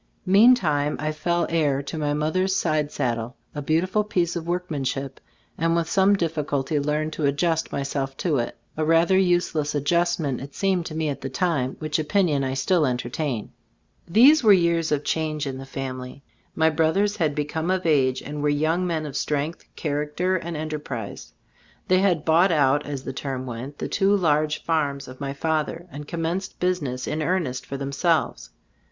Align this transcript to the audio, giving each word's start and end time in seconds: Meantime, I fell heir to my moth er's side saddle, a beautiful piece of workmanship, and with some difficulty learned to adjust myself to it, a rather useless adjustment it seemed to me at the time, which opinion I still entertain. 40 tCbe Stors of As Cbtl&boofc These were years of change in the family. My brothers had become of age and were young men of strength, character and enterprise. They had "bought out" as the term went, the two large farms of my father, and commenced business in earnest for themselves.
Meantime, 0.25 0.95
I 0.99 1.11
fell 1.11 1.45
heir 1.51 1.83
to 1.83 1.95
my 1.95 2.11
moth 2.15 2.35
er's 2.35 2.55
side 2.55 2.91
saddle, 2.91 3.35
a 3.53 3.61
beautiful 3.61 4.03
piece 4.03 4.35
of 4.35 4.47
workmanship, 4.47 5.19
and 5.59 5.75
with 5.75 5.87
some 5.87 6.15
difficulty 6.15 6.79
learned 6.79 7.13
to 7.13 7.27
adjust 7.27 7.71
myself 7.71 8.17
to 8.17 8.37
it, 8.39 8.57
a 8.75 8.83
rather 8.83 9.15
useless 9.15 9.75
adjustment 9.75 10.41
it 10.41 10.55
seemed 10.55 10.87
to 10.87 10.95
me 10.95 11.07
at 11.09 11.21
the 11.21 11.29
time, 11.29 11.75
which 11.77 11.99
opinion 11.99 12.43
I 12.43 12.55
still 12.55 12.87
entertain. 12.87 13.51
40 13.51 13.51
tCbe 13.51 13.51
Stors 13.51 13.53
of 13.53 13.55
As 13.59 13.77
Cbtl&boofc 14.23 14.27
These 14.27 14.43
were 14.43 14.53
years 14.53 14.91
of 14.91 15.03
change 15.03 15.45
in 15.45 15.57
the 15.59 15.65
family. 15.67 16.23
My 16.55 16.71
brothers 16.71 17.17
had 17.17 17.35
become 17.35 17.69
of 17.69 17.85
age 17.85 18.23
and 18.23 18.41
were 18.41 18.49
young 18.49 18.87
men 18.87 19.05
of 19.05 19.15
strength, 19.15 19.65
character 19.75 20.35
and 20.35 20.57
enterprise. 20.57 21.31
They 21.87 21.99
had 21.99 22.25
"bought 22.25 22.51
out" 22.51 22.87
as 22.87 23.03
the 23.03 23.13
term 23.13 23.45
went, 23.45 23.77
the 23.77 23.87
two 23.87 24.17
large 24.17 24.63
farms 24.63 25.07
of 25.07 25.21
my 25.21 25.33
father, 25.33 25.85
and 25.91 26.07
commenced 26.07 26.59
business 26.59 27.05
in 27.05 27.21
earnest 27.21 27.67
for 27.67 27.77
themselves. 27.77 28.49